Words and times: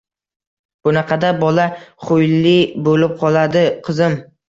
Bunaqada 0.87 1.29
bola 1.45 1.67
xuyli 2.09 2.57
bo‘lib 2.89 3.17
qoladi, 3.25 3.67
qizim. 3.91 4.23